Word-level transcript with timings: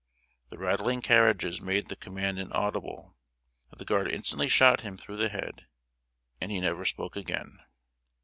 The 0.49 0.57
rattling 0.57 1.01
carriages 1.03 1.61
made 1.61 1.87
the 1.89 1.95
command 1.95 2.39
inaudible. 2.39 3.15
The 3.77 3.85
guard 3.85 4.09
instantly 4.09 4.47
shot 4.47 4.81
him 4.81 4.97
through 4.97 5.17
the 5.17 5.29
head, 5.29 5.67
and 6.41 6.49
he 6.49 6.59
never 6.59 6.85
spoke 6.85 7.15
again. 7.15 7.59